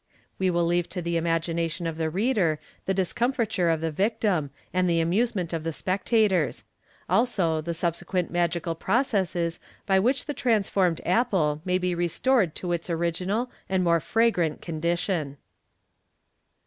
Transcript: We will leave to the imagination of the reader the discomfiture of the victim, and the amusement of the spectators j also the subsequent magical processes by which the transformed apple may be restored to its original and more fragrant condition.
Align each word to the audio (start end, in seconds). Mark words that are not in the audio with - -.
We 0.39 0.49
will 0.49 0.65
leave 0.65 0.89
to 0.89 1.01
the 1.03 1.15
imagination 1.15 1.85
of 1.85 1.97
the 1.97 2.09
reader 2.09 2.59
the 2.87 2.93
discomfiture 2.95 3.69
of 3.69 3.81
the 3.81 3.91
victim, 3.91 4.49
and 4.73 4.89
the 4.89 4.99
amusement 4.99 5.53
of 5.53 5.63
the 5.63 5.71
spectators 5.71 6.61
j 6.61 6.65
also 7.07 7.61
the 7.61 7.75
subsequent 7.75 8.31
magical 8.31 8.73
processes 8.73 9.59
by 9.85 9.99
which 9.99 10.25
the 10.25 10.33
transformed 10.33 11.01
apple 11.05 11.61
may 11.65 11.77
be 11.77 11.93
restored 11.93 12.55
to 12.55 12.71
its 12.71 12.89
original 12.89 13.51
and 13.69 13.83
more 13.83 13.99
fragrant 13.99 14.59
condition. 14.59 15.37